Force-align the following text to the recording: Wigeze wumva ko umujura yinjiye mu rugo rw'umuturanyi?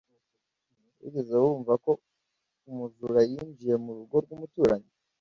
Wigeze 0.99 1.33
wumva 1.43 1.73
ko 1.83 1.91
umujura 2.69 3.19
yinjiye 3.29 3.75
mu 3.83 3.91
rugo 3.97 4.15
rw'umuturanyi? 4.23 4.89